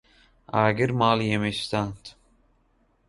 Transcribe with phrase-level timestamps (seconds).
[0.53, 2.03] ئاگر ماڵی ئێمەی سوتاند.